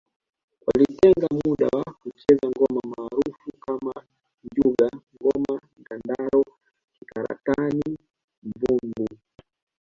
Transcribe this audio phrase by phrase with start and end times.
[0.67, 3.93] Walitenga muda wa kucheza ngoma maarufu kama
[4.43, 6.43] njuga ngoma dandaro
[6.95, 7.85] kikaratana
[8.47, 9.05] mvungu